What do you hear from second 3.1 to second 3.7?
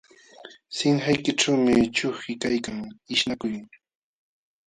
ishnakuy